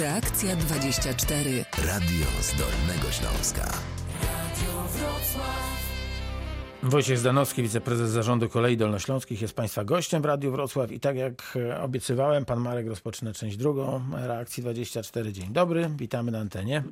[0.00, 1.50] Reakcja 24.
[1.92, 3.62] Radio z Dolnego Śląska.
[6.82, 11.32] Wojciech Zdanowski, wiceprezes zarządu kolei dolnośląskich jest Państwa gościem w Radiu Wrocław i tak jak
[11.56, 15.32] e, obiecywałem, pan Marek rozpoczyna część drugą reakcji 24.
[15.32, 16.82] Dzień dobry, witamy na antenie.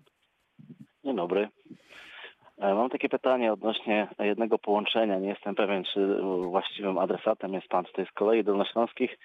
[1.04, 1.48] Dzień dobry.
[2.58, 5.18] E, Mam takie pytanie odnośnie jednego połączenia.
[5.18, 9.18] Nie jestem pewien, czy właściwym adresatem jest pan tutaj z kolei dolnośląskich,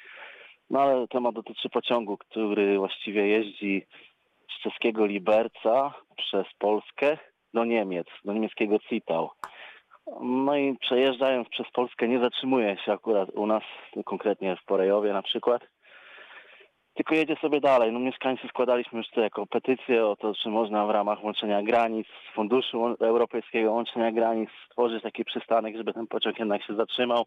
[0.70, 3.86] no ale temat dotyczy pociągu, który właściwie jeździ
[4.58, 7.18] z czeskiego Liberca przez Polskę
[7.54, 9.30] do Niemiec, do niemieckiego Zittau.
[10.22, 13.64] No i przejeżdżając przez Polskę nie zatrzymuje się akurat u nas,
[14.06, 15.62] konkretnie w Porejowie na przykład,
[16.98, 17.92] tylko jedzie sobie dalej.
[17.92, 22.96] No mieszkańcy składaliśmy już jako petycję o to, czy można w ramach łączenia granic, Funduszu
[23.00, 27.26] Europejskiego Łączenia Granic stworzyć taki przystanek, żeby ten pociąg jednak się zatrzymał.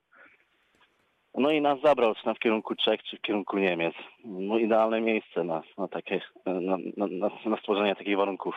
[1.34, 3.94] No i nas zabrał czy na w kierunku Czech, czy w kierunku Niemiec.
[4.24, 8.54] No idealne miejsce na, na takie, na, na, na, stworzenie takich warunków.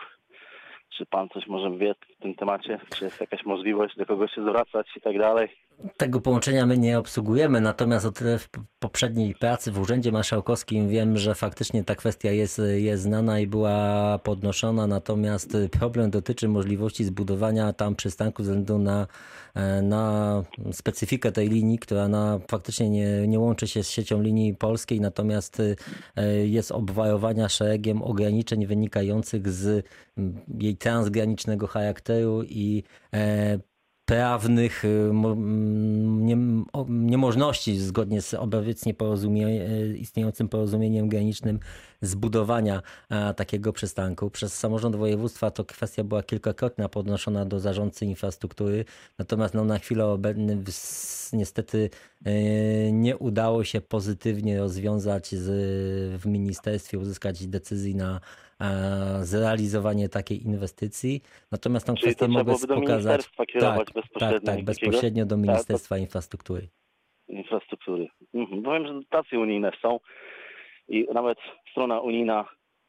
[0.90, 2.80] Czy pan coś może wie w tym temacie?
[2.96, 5.48] Czy jest jakaś możliwość do kogo się zwracać i tak dalej?
[5.96, 11.16] Tego połączenia my nie obsługujemy, natomiast o tyle w poprzedniej pracy w Urzędzie Marszałkowskim wiem,
[11.16, 17.72] że faktycznie ta kwestia jest, jest znana i była podnoszona, natomiast problem dotyczy możliwości zbudowania
[17.72, 19.06] tam przystanku ze względu na,
[19.54, 24.54] e, na specyfikę tej linii, która na, faktycznie nie, nie łączy się z siecią linii
[24.54, 25.62] polskiej, natomiast
[26.16, 29.86] e, jest obwajowania szeregiem ograniczeń wynikających z
[30.58, 32.82] jej transgranicznego charakteru i
[33.14, 33.58] e,
[34.04, 35.10] prawnych y,
[36.88, 41.60] niemożności zgodnie z obecnie y, istniejącym porozumieniem granicznym
[42.00, 42.82] zbudowania
[43.36, 44.30] takiego przystanku.
[44.30, 48.84] Przez samorząd województwa to kwestia była kilkakrotnie podnoszona do zarządcy infrastruktury,
[49.18, 50.62] natomiast no, na chwilę obecną
[51.32, 51.90] niestety
[52.26, 58.20] y, nie udało się pozytywnie rozwiązać z, w ministerstwie, uzyskać decyzji na
[59.20, 61.22] zrealizowanie takiej inwestycji.
[61.52, 62.80] Natomiast tą kwestię mogę pokazać.
[62.80, 66.68] ministerstwa kierować tak, bezpośrednio tak, tak, bezpośrednio do Tak, Ministerstwa Infrastruktury.
[67.28, 68.08] infrastruktury.
[68.34, 68.62] Mhm.
[68.62, 70.00] Bo wiem, że dotacje unijne są
[70.88, 71.38] i nawet
[71.70, 72.44] strona unijna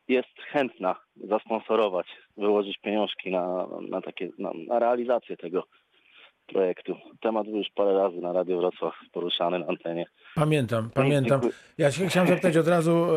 [0.08, 2.08] jest chętna zasponsorować,
[2.38, 5.64] wyłożyć pieniążki na, na takie, na, na realizację tego
[6.46, 6.96] projektu.
[7.22, 10.06] Temat był już parę razy na Radio Wrocław poruszany na antenie.
[10.36, 11.42] Pamiętam, pamiętam.
[11.42, 11.54] dziękuję.
[11.78, 13.08] Ja się chciałem zapytać od razu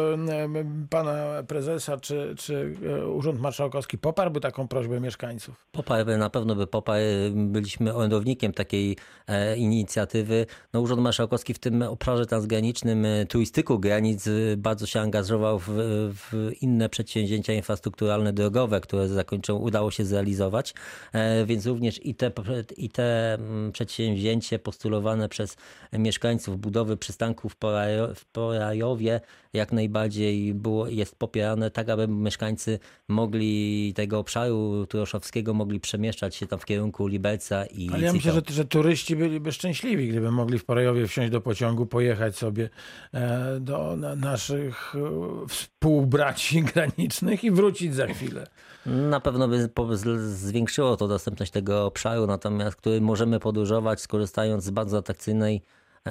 [0.90, 5.66] pana prezesa, czy, czy e, Urząd Marszałkowski poparłby taką prośbę mieszkańców?
[5.72, 7.00] Poparł, na pewno by poparł.
[7.34, 8.96] Byliśmy orędownikiem takiej
[9.26, 10.46] e, inicjatywy.
[10.72, 15.68] No, Urząd Marszałkowski w tym obszarze transgranicznym e, turystyku granic bardzo się angażował w,
[16.12, 20.74] w inne przedsięwzięcia infrastrukturalne drogowe, które zakończą, udało się zrealizować.
[21.12, 22.32] E, więc również i te,
[22.76, 23.17] i te
[23.72, 25.56] przedsięwzięcie postulowane przez
[25.92, 29.20] mieszkańców budowy przystanków w Porajo- w Porajowie
[29.52, 32.78] jak najbardziej było, jest popierane tak, aby mieszkańcy
[33.08, 38.32] mogli tego obszaru turoszowskiego mogli przemieszczać się tam w kierunku Liberca i Ale ja myślę,
[38.32, 42.68] że, że turyści byliby szczęśliwi, gdyby mogli w Porojowie wsiąść do pociągu, pojechać sobie
[43.14, 48.46] e, do na, naszych e, współbraci granicznych i wrócić za chwilę.
[48.86, 49.68] Na pewno by
[50.18, 55.62] zwiększyło to dostępność tego obszaru, natomiast który możemy podróżować skorzystając z bardzo atrakcyjnej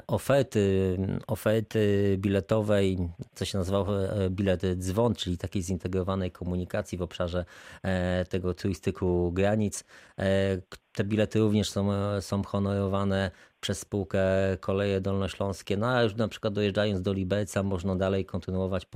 [0.07, 2.97] oferty, oferty biletowej,
[3.35, 7.45] co się nazywało e, bilet dzwon, czyli takiej zintegrowanej komunikacji w obszarze
[7.83, 9.83] e, tego turystyku granic.
[10.19, 10.57] E,
[10.91, 14.21] Te bilety również są, e, są honorowane przez spółkę
[14.59, 15.77] Koleje Dolnośląskie.
[15.77, 18.87] No a już na przykład dojeżdżając do Liberca można dalej kontynuować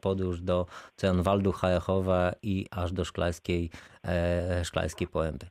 [0.00, 3.70] podróż do Tranwaldu, Hajachowa i aż do Szklarskiej,
[4.04, 5.46] e, Szklarskiej Poręby.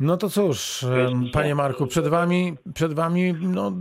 [0.00, 0.84] No to cóż,
[1.32, 3.72] panie Marku, przed wami, przed wami no,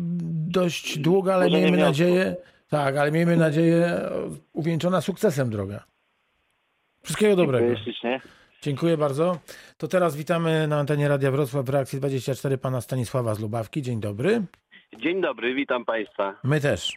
[0.52, 2.35] dość długa, ale miejmy nadzieję,
[2.69, 4.09] tak, ale miejmy nadzieję e,
[4.53, 5.84] uwieńczona sukcesem droga.
[7.03, 7.75] Wszystkiego dobrego.
[7.75, 8.19] Dziękuję.
[8.62, 9.40] Dziękuję bardzo.
[9.78, 13.81] To teraz witamy na antenie Radia Wrocław w reakcji 24 pana Stanisława z Lubawki.
[13.81, 14.41] Dzień dobry.
[14.97, 16.36] Dzień dobry, witam Państwa.
[16.44, 16.94] My też.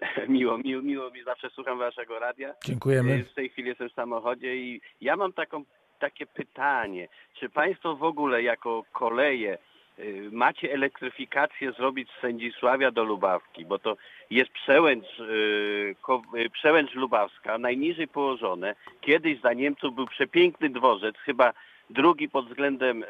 [0.28, 2.54] Miło, miło, miło mi, zawsze słucham Waszego radia.
[2.64, 3.24] Dziękujemy.
[3.24, 5.64] W tej chwili jestem w samochodzie i ja mam taką,
[5.98, 7.08] takie pytanie.
[7.34, 9.58] Czy Państwo w ogóle jako koleje
[9.98, 13.64] y, macie elektryfikację zrobić z Sędzisławia do Lubawki?
[13.64, 13.96] Bo to
[14.30, 15.94] jest przełęcz, y,
[16.36, 18.74] y, przełęcz Lubawska, najniżej położone.
[19.00, 21.52] Kiedyś za Niemców był przepiękny dworzec, chyba
[21.90, 23.04] drugi pod względem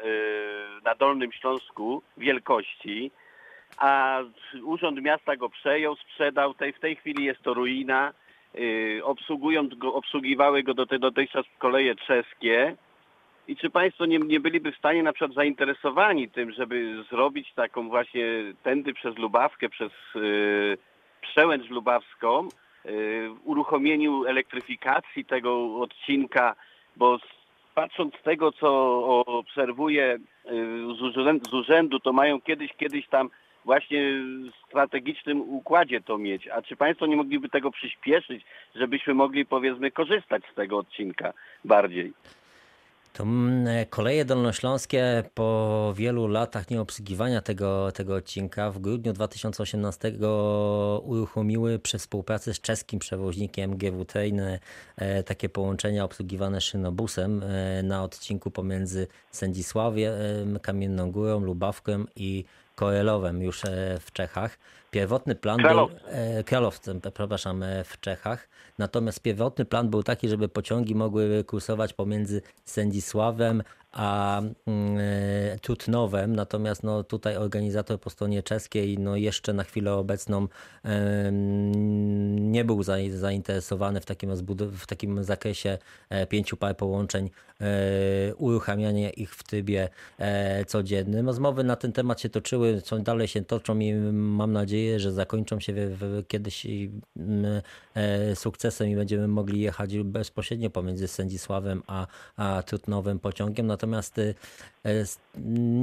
[0.83, 3.11] na Dolnym Śląsku wielkości
[3.77, 4.19] a
[4.63, 6.53] Urząd Miasta go przejął, sprzedał.
[6.53, 8.13] W tej chwili jest to ruina.
[8.53, 12.75] Yy, obsługując go, obsługiwały go do tej, dotychczas koleje czeskie.
[13.47, 17.89] I czy Państwo nie, nie byliby w stanie na przykład zainteresowani tym, żeby zrobić taką
[17.89, 18.25] właśnie
[18.63, 20.77] tędy przez Lubawkę, przez yy,
[21.21, 22.47] przełęcz lubawską,
[23.29, 26.55] w uruchomieniu elektryfikacji tego odcinka,
[26.95, 27.19] bo
[27.75, 28.69] patrząc z tego, co
[29.25, 30.17] obserwuję
[31.01, 33.29] urzędu, z urzędu, to mają kiedyś, kiedyś tam
[33.67, 36.47] właśnie w strategicznym układzie to mieć.
[36.47, 41.33] A czy Państwo nie mogliby tego przyspieszyć, żebyśmy mogli powiedzmy korzystać z tego odcinka
[41.65, 42.13] bardziej?
[43.13, 50.11] To mm, koleje dolnośląskie po wielu latach nieobsługiwania tego, tego odcinka w grudniu 2018
[51.03, 54.15] uruchomiły przy współpracy z czeskim przewoźnikiem GWT
[54.97, 60.13] e, takie połączenia obsługiwane szynobusem e, na odcinku pomiędzy Sędzisławiem,
[60.61, 62.45] Kamienną Górą, Lubawką i
[62.77, 64.57] Koelowem już e, w Czechach.
[64.91, 65.89] Pierwotny plan Kralow.
[65.89, 68.49] był e, Kralowcem, przepraszam, e, w Czechach.
[68.77, 76.35] Natomiast pierwotny plan był taki, żeby pociągi mogły kursować pomiędzy Sędzisławem a mm, e, Tutnowem.
[76.35, 80.47] Natomiast no, tutaj organizator po stronie czeskiej no, jeszcze na chwilę obecną
[82.37, 84.31] nie był za, zainteresowany w takim,
[84.71, 85.77] w takim zakresie
[86.09, 87.29] e, pięciu par połączeń,
[87.61, 89.89] e, uruchamianie ich w trybie
[90.67, 91.27] codziennym.
[91.27, 95.73] Rozmowy na ten temat się toczyły, dalej się toczą i mam nadzieję, że zakończą się
[96.27, 96.67] kiedyś
[97.95, 103.67] e, sukcesem i będziemy mogli jechać bezpośrednio pomiędzy Sędzisławem a, a Trutnowem pociągiem.
[103.77, 104.33] Natomiast e,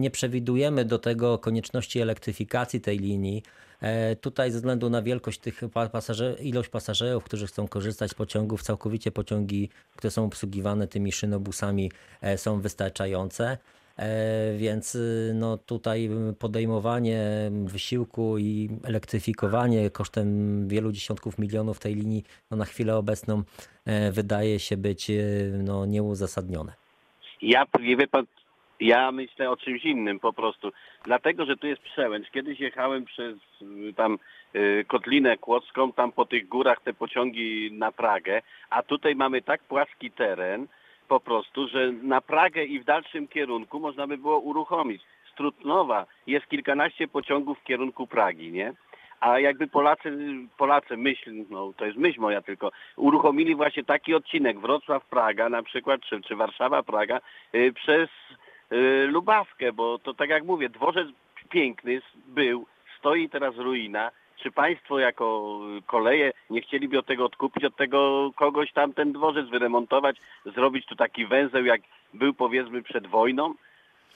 [0.00, 3.42] nie przewidujemy do tego konieczności elektryfikacji tej linii.
[3.80, 5.60] E, tutaj ze względu na wielkość tych
[5.92, 11.92] pasażerów, ilość pasażerów, którzy chcą korzystać z pociągów, całkowicie pociągi, które są obsługiwane tymi szynobusami
[12.36, 13.58] są wystarczające.
[14.56, 14.98] Więc
[15.34, 22.96] no tutaj podejmowanie wysiłku i elektryfikowanie kosztem wielu dziesiątków milionów tej linii no na chwilę
[22.96, 23.42] obecną
[24.12, 25.10] wydaje się być
[25.58, 26.83] no nieuzasadnione.
[27.42, 28.26] Ja, wie pan,
[28.80, 30.72] ja myślę o czymś innym po prostu.
[31.04, 32.30] Dlatego, że tu jest przełęcz.
[32.30, 34.18] Kiedyś jechałem przez y, tam
[34.54, 39.62] y, Kotlinę Kłodzką, tam po tych górach te pociągi na Pragę, a tutaj mamy tak
[39.62, 40.66] płaski teren
[41.08, 45.02] po prostu, że na Pragę i w dalszym kierunku można by było uruchomić.
[45.32, 48.72] Z Trutnowa jest kilkanaście pociągów w kierunku Pragi, nie?
[49.24, 50.10] A jakby Polacy,
[50.56, 56.00] Polacy myśl, no to jest myśl moja tylko, uruchomili właśnie taki odcinek Wrocław-Praga na przykład,
[56.00, 57.20] czy, czy Warszawa-Praga
[57.52, 58.08] yy, przez
[58.70, 61.08] yy, Lubawkę, bo to tak jak mówię, dworzec
[61.50, 62.66] piękny był,
[62.98, 68.72] stoi teraz ruina, czy państwo jako koleje nie chcieliby od tego odkupić, od tego kogoś
[68.72, 70.16] tam ten dworzec wyremontować,
[70.46, 71.80] zrobić tu taki węzeł, jak
[72.14, 73.54] był powiedzmy przed wojną?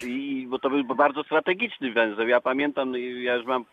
[0.02, 2.28] I, bo to był bardzo strategiczny węzeł.
[2.28, 3.64] Ja pamiętam, ja już mam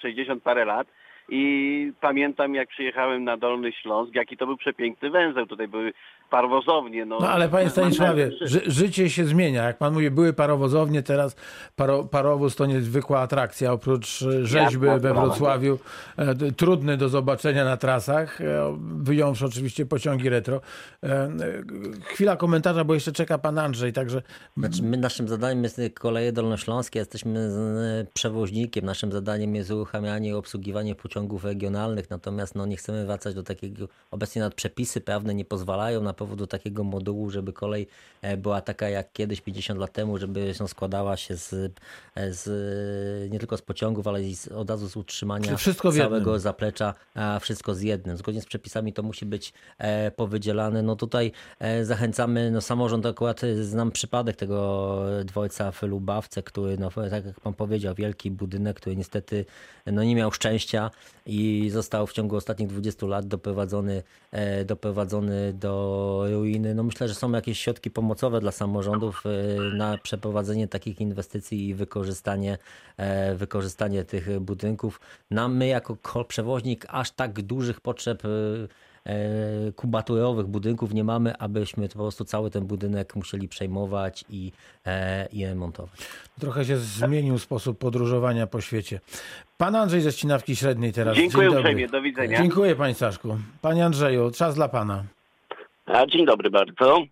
[0.00, 0.88] 60 parę lat
[1.30, 5.46] i pamiętam jak przyjechałem na Dolny Śląsk, jaki to był przepiękny węzeł.
[5.46, 5.92] Tutaj były
[6.30, 7.04] parowozownie.
[7.04, 9.62] No, no ale panie Stanisławie, ży życie się zmienia.
[9.62, 11.36] Jak pan mówi, były parowozownie, teraz
[11.76, 13.72] paro parowóz to niezwykła atrakcja.
[13.72, 15.78] Oprócz e, rzeźby we Wrocławiu,
[16.16, 20.60] e, trudny do zobaczenia na trasach, e, wyjąwszy oczywiście pociągi retro.
[22.04, 24.22] Chwila komentarza, bo jeszcze czeka pan Andrzej, także...
[24.56, 27.50] Znaczy, my, naszym zadaniem jest koleje dolnośląskie, jesteśmy
[28.14, 28.84] przewoźnikiem.
[28.84, 33.88] Naszym zadaniem jest uruchamianie i obsługiwanie pociągów regionalnych, natomiast no, nie chcemy wracać do takiego,
[34.10, 37.86] obecnie nad przepisy prawne nie pozwalają na powodu takiego modułu, żeby kolej
[38.22, 41.52] e, była taka jak kiedyś 50 lat temu, żeby się składała się z,
[42.14, 45.56] e, z nie tylko z pociągów, ale i z, od razu z utrzymania
[46.10, 48.16] całego zaplecza, a wszystko z jednym.
[48.16, 50.82] Zgodnie z przepisami to musi być e, powydzielane.
[50.82, 51.32] No tutaj
[51.82, 57.54] zachęcamy, no samorząd akurat znam przypadek tego dworca w Lubawce, który, no tak jak pan
[57.54, 59.44] powiedział, wielki budynek, który niestety
[59.86, 60.90] no, nie miał szczęścia
[61.26, 64.02] i został w ciągu ostatnich 20 lat doprowadzony,
[64.66, 66.74] doprowadzony do ruiny.
[66.74, 69.30] No myślę, że są jakieś środki pomocowe dla samorządów e,
[69.76, 72.58] na przeprowadzenie takich inwestycji i wykorzystanie,
[72.96, 75.00] e, wykorzystanie tych budynków.
[75.30, 75.96] Nam my jako
[76.28, 78.28] przewoźnik aż tak dużych potrzeb e,
[79.76, 84.52] kubaturowych budynków nie mamy, abyśmy po prostu cały ten budynek musieli przejmować i,
[85.32, 86.00] i remontować.
[86.40, 89.00] Trochę się zmienił sposób podróżowania po świecie.
[89.58, 91.16] Pan Andrzej ze Ścinawki Średniej teraz.
[91.16, 92.38] Dziękuję Dzień uprzejmie, do widzenia.
[92.38, 93.36] Dziękuję Panie Staszku.
[93.62, 95.04] Panie Andrzeju, czas dla Pana.
[95.86, 97.02] A, dzień dobry bardzo.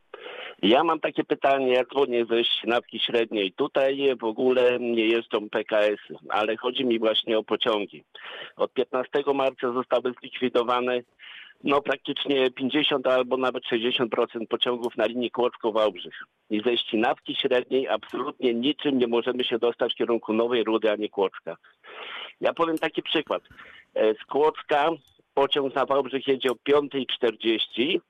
[0.62, 3.52] Ja mam takie pytanie, jak dzwonię ze Ścinawki Średniej.
[3.52, 8.04] Tutaj w ogóle nie jeżdżą PKS, ale chodzi mi właśnie o pociągi.
[8.56, 11.00] Od 15 marca zostały zlikwidowane
[11.64, 16.24] no praktycznie 50 albo nawet 60% pociągów na linii Kłodzko-Wałbrzych.
[16.50, 20.96] I ze Ścinawki Średniej absolutnie niczym nie możemy się dostać w kierunku Nowej Rudy, a
[20.96, 21.56] nie Kłodzka.
[22.40, 23.42] Ja powiem taki przykład.
[23.94, 24.90] E, z Kłodzka
[25.34, 28.00] pociąg na Wałbrzych jedzie o 5.40,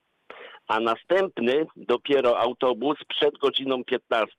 [0.69, 4.37] a następny dopiero autobus przed godziną 15.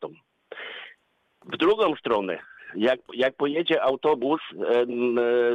[1.45, 2.39] W drugą stronę,
[2.75, 4.41] jak, jak pojedzie autobus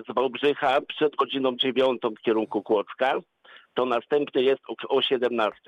[0.08, 3.20] z Wałbrzycha przed godziną 9 w kierunku Kłodzka,
[3.75, 5.61] to następny jest o, o 17.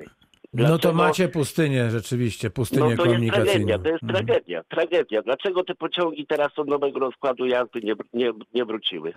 [0.52, 4.26] No to Dlaczego- macie pustynię rzeczywiście, pustynię no to jest tragedia, to jest Mhm.
[4.26, 5.22] tragedia, tragedia.
[5.22, 9.12] Dlaczego te pociągi teraz od nowego rozkładu jazdy nie, nie, nie wróciły?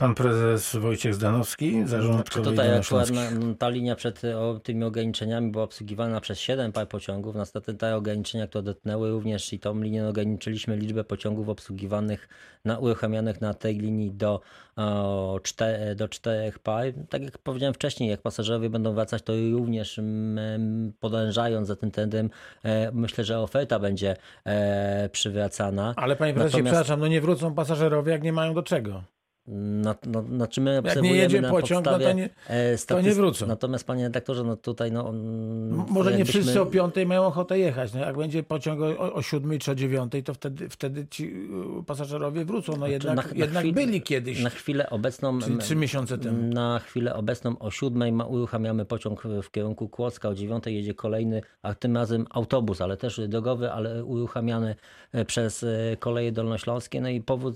[0.00, 3.22] Pan prezes Wojciech Zdanowski, zarząd kolei Tutaj akurat na,
[3.58, 7.36] ta linia przed o, tymi ograniczeniami była obsługiwana przez 7 par pociągów.
[7.36, 12.28] Niestety te ograniczenia, które dotknęły również i tą linię ograniczyliśmy liczbę pociągów obsługiwanych,
[12.64, 14.40] na, uruchamianych na tej linii do,
[14.76, 16.84] o, czte, do 4 par.
[17.08, 22.30] Tak jak powiedziałem wcześniej, jak pasażerowie będą wracać, to również mm, podążając za tym trendem,
[22.62, 25.94] e, myślę, że oferta będzie e, przywracana.
[25.96, 29.02] Ale panie prezesie, Natomiast- przepraszam, no nie wrócą pasażerowie, jak nie mają do czego.
[29.46, 33.46] Na, no, znaczy my nie obserwujemy jedzie pociąg, no to nie- e, to nie wrócą.
[33.46, 35.08] Natomiast panie redaktorze, no tutaj no...
[35.08, 37.92] M- Może nie wszyscy o piątej mają ochotę jechać.
[37.94, 41.48] No jak będzie pociąg o, o siódmej czy o dziewiątej, to wtedy, wtedy ci
[41.86, 42.76] pasażerowie wrócą.
[42.76, 45.38] No jednak, Znaczy, na- na jednak chwil- byli kiedyś, Na chwilę obecną...
[45.60, 46.54] trzy miesiące temu.
[46.54, 51.74] Na chwilę obecną o siódmej uruchamiamy pociąg w kierunku Kłodzka, o dziewiątej jedzie kolejny, a
[51.74, 54.74] tym razem autobus, ale też drogowy, ale uruchamiany
[55.12, 57.00] e, przez e, koleje dolnośląskie.
[57.00, 57.54] No i powód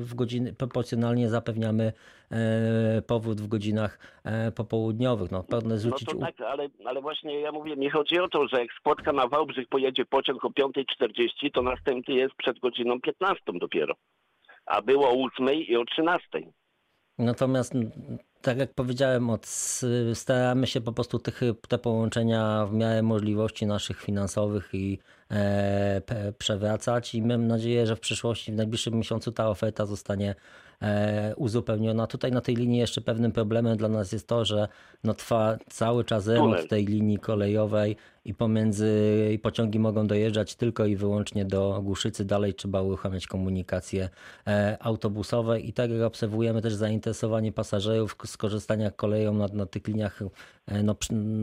[0.00, 0.52] w godziny,
[1.06, 1.92] proporcjonalnie zapewniamy
[2.30, 5.30] e, powód w godzinach e, popołudniowych.
[5.30, 8.60] No, pragnę No to tak, ale, ale właśnie ja mówię, mi chodzi o to, że
[8.60, 13.94] jak spotka na Wałbrzych pojedzie pociąg o 5.40, to następny jest przed godziną 15 dopiero.
[14.66, 16.28] A było o 8 i o 13.
[17.18, 17.74] Natomiast,
[18.42, 19.46] tak jak powiedziałem, od,
[20.14, 24.98] staramy się po prostu tych, te połączenia w miarę możliwości naszych finansowych i
[25.30, 30.34] e, przewracać i mam nadzieję, że w przyszłości, w najbliższym miesiącu ta oferta zostanie
[31.36, 32.06] uzupełniona.
[32.06, 34.68] Tutaj na tej linii jeszcze pewnym problemem dla nas jest to, że
[35.04, 40.86] no, trwa cały czas remont tej linii kolejowej i pomiędzy i pociągi mogą dojeżdżać tylko
[40.86, 42.24] i wyłącznie do Głuszycy.
[42.24, 44.08] Dalej trzeba uruchamiać komunikację
[44.46, 49.88] e, autobusowe i tak jak obserwujemy też zainteresowanie pasażerów z korzystania koleją na, na tych
[49.88, 50.22] liniach,
[50.66, 50.96] e, no,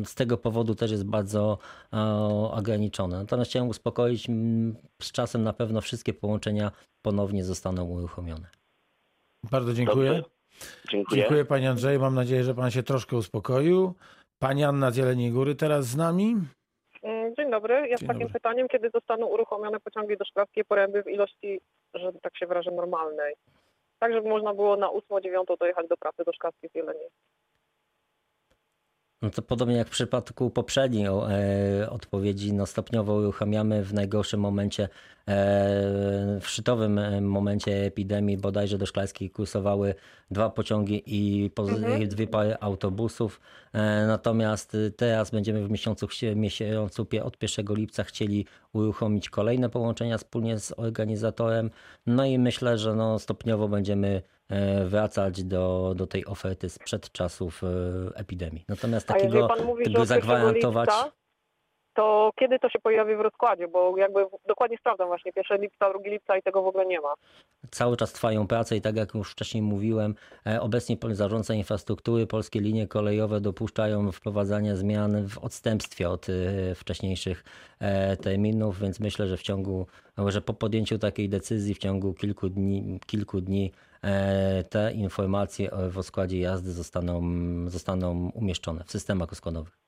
[0.05, 1.57] z tego powodu też jest bardzo
[1.93, 1.97] e,
[2.51, 3.17] ograniczone.
[3.17, 4.27] Natomiast chciałem uspokoić,
[5.01, 6.71] z czasem na pewno wszystkie połączenia
[7.01, 8.62] ponownie zostaną uruchomione.
[9.51, 10.23] Bardzo dziękuję.
[10.89, 11.21] Dziękuję.
[11.21, 11.99] Dziękuję panie Andrzeju.
[11.99, 13.93] Mam nadzieję, że pan się troszkę uspokoił.
[14.39, 16.35] Pani Anna z Jeleniej Góry teraz z nami.
[17.03, 17.87] Mm, Dzień dobry.
[17.89, 18.33] Ja z Dzień takim dobry.
[18.33, 21.59] pytaniem, kiedy zostaną uruchomione pociągi do Szklarskiej Poręby w ilości,
[21.93, 23.35] że tak się wyrażę, normalnej.
[23.99, 27.07] Tak, żeby można było na 8-9 dojechać do pracy do Szklarskiej w Jeleniej.
[29.23, 34.83] No to podobnie jak w przypadku poprzedniej e, odpowiedzi, no stopniowo uruchamiamy w najgorszym momencie,
[34.83, 34.89] e,
[36.41, 39.95] w szczytowym e, momencie epidemii, bodajże do Szklarskiej kursowały
[40.31, 43.41] dwa pociągi i poz- dwie pary autobusów.
[44.07, 50.73] Natomiast teraz będziemy w miesiącu, miesiącu od 1 lipca chcieli uruchomić kolejne połączenia wspólnie z
[50.77, 51.69] organizatorem.
[52.05, 54.21] No i myślę, że no stopniowo będziemy
[54.85, 57.67] wracać do, do tej oferty sprzed czasów e,
[58.15, 58.65] epidemii.
[58.69, 60.89] Natomiast takiego, mówi, tego od 1 zagwarantować.
[60.89, 61.11] lipca,
[61.93, 63.67] to kiedy to się pojawi w rozkładzie?
[63.67, 67.13] Bo jakby dokładnie sprawdzam właśnie 1 lipca, 2 lipca i tego w ogóle nie ma.
[67.71, 70.15] Cały czas trwają prace i tak jak już wcześniej mówiłem,
[70.47, 77.43] e, obecnie zarządca infrastruktury, polskie linie kolejowe dopuszczają wprowadzanie zmian w odstępstwie od e, wcześniejszych
[77.79, 79.87] e, terminów, więc myślę, że w ciągu,
[80.27, 83.71] że po podjęciu takiej decyzji w ciągu kilku dni, kilku dni
[84.69, 87.21] te informacje w składzie jazdy zostaną,
[87.67, 89.82] zostaną umieszczone w systemach rozkładowych.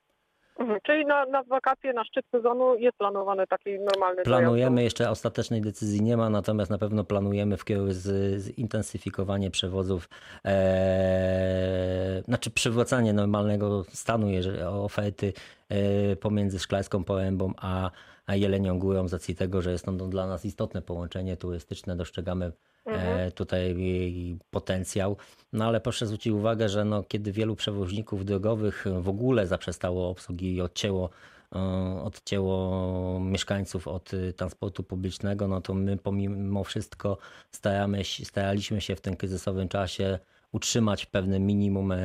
[0.85, 4.83] Czyli na, na wakacje, na szczyt sezonu jest planowany taki normalny Planujemy, dojazd.
[4.83, 7.93] jeszcze ostatecznej decyzji nie ma, natomiast na pewno planujemy w kierunku
[8.37, 10.09] zintensyfikowanie przewozów,
[10.45, 15.33] e, znaczy przywracanie normalnego stanu jeżeli, oferty
[15.69, 17.91] e, pomiędzy Szklarską Porębą a,
[18.25, 22.51] a Jelenią Górą z racji tego, że jest to dla nas istotne połączenie turystyczne, dostrzegamy
[22.85, 25.17] e, tutaj jej potencjał.
[25.53, 30.55] No ale proszę zwrócić uwagę, że no, kiedy wielu przewoźników drogowych w ogóle zaprzestało obsługi
[30.55, 31.09] i odcięło
[31.55, 31.59] e,
[32.03, 37.17] odcięło mieszkańców od transportu publicznego, no to my pomimo wszystko
[37.51, 40.19] staramy, staraliśmy się w tym kryzysowym czasie
[40.55, 41.97] utrzymać pewne minimum e,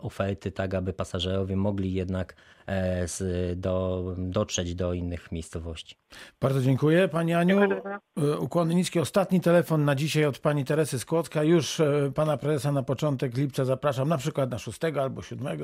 [0.00, 2.36] oferty, tak aby pasażerowie mogli jednak
[2.66, 5.96] e, z, do, dotrzeć do innych miejscowości.
[6.40, 7.08] Bardzo dziękuję.
[7.08, 9.00] Pani Aniu, e, ukłony niskie.
[9.00, 11.42] Ostatni telefon na dzisiaj od pani Teresy Skłocka.
[11.42, 11.82] Już
[12.14, 15.58] pana prezesa na początek lipca zapraszam, na przykład na 6 albo 7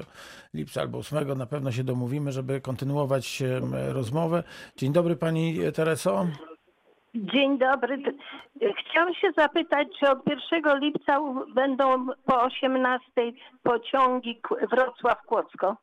[0.55, 1.39] lipca albo 8.
[1.39, 3.43] Na pewno się domówimy, żeby kontynuować
[3.89, 4.43] rozmowę.
[4.77, 6.27] Dzień dobry pani Tereso.
[7.15, 8.03] Dzień dobry.
[8.81, 10.19] Chciałam się zapytać, czy od
[10.53, 11.21] 1 lipca
[11.55, 13.03] będą po 18
[13.63, 14.41] pociągi
[14.71, 15.75] Wrocław-Kłodzko?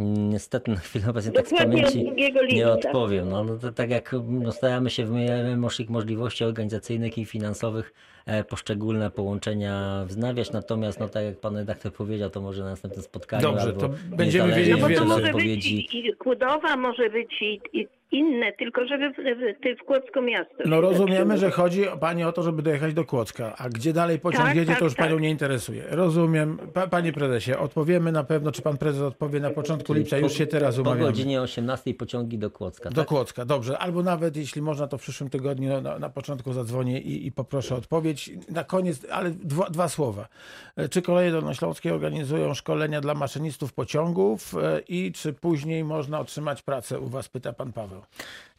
[0.00, 2.56] Niestety na chwilę obecnie tak z pamięci 2 lipca.
[2.56, 3.28] nie odpowiem.
[3.28, 5.10] No, no to tak jak no, staramy się w
[5.56, 7.94] możliwych możliwości organizacyjnych i finansowych
[8.26, 13.02] e, poszczególne połączenia wznawiać, natomiast no tak jak pan redaktor powiedział, to może na następnym
[13.02, 17.42] spotkaniu Dobrze, albo to będziemy wiedzieć No bo to może być i Kłodowa, może być
[17.42, 20.54] i, i inne, tylko żeby w, w, ty w Kłodzko miasto.
[20.66, 24.44] No rozumiemy, że chodzi pani o to, żeby dojechać do Kłodzka, a gdzie dalej pociąg
[24.44, 25.06] Tak, jedzie, tak, to już tak.
[25.06, 25.84] panią nie interesuje.
[25.90, 26.58] Rozumiem.
[26.74, 30.46] Pa, panie prezesie, odpowiemy na pewno, czy pan prezes odpowie na początku lipca, już się
[30.46, 31.02] teraz Po umawiamy.
[31.02, 32.90] godzinie 18 pociągi do Kłodzka.
[32.90, 33.08] Do tak?
[33.08, 33.78] Kłodzka, dobrze.
[33.78, 37.74] Albo nawet, jeśli można, to w przyszłym tygodniu na, na początku zadzwonię i, i poproszę
[37.74, 38.30] odpowiedź.
[38.50, 40.28] Na koniec, ale dwa, dwa słowa.
[40.76, 46.62] E, Czy koleje dolnośląskie organizują szkolenia dla maszynistów pociągów e, i czy później można otrzymać
[46.62, 47.97] pracę u was, pyta pan Paweł.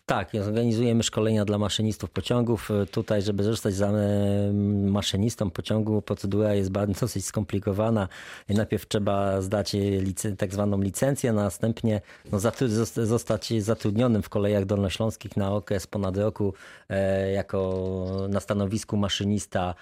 [0.06, 2.72] Tak, zorganizujemy szkolenia dla maszynistów pociągów.
[2.72, 4.54] E, Tutaj, żeby zostać za e,
[4.86, 8.08] maszynistą pociągu, procedura jest bardzo dosyć skomplikowana.
[8.50, 9.76] Najpierw trzeba zdać
[10.38, 16.18] tak zwaną licencję, następnie no, zatru- zosta- zostać zatrudnionym w kolejach dolnośląskich na okres ponad
[16.18, 16.54] roku
[16.90, 19.76] e, jako na stanowisku maszynista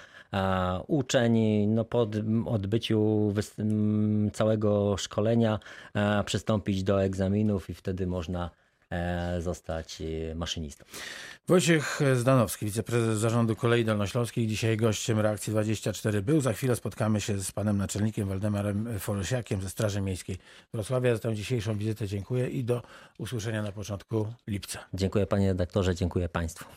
[0.88, 1.38] uczeń.
[1.68, 3.34] No, po od- odbyciu
[4.34, 5.60] całego szkolenia
[6.26, 8.50] przystąpić do egzaminów i wtedy można
[9.40, 10.86] zostać e, maszynistą.
[11.48, 16.42] Wojciech Zdanowski, wiceprezes zarządu Kolei Dolnośląskich, dzisiaj gościem Reakcji 24 był.
[16.42, 20.38] Za chwilę spotkamy się z panem naczelnikiem Waldemarem Folosiakiem ze Straży Miejskiej
[20.74, 21.16] Wrocławia.
[21.16, 22.82] Za tę dzisiejszą wizytę dziękuję i do
[23.18, 24.80] usłyszenia na początku lipca.
[24.94, 26.66] Dziękuję panie redaktorze, dziękuję państwu.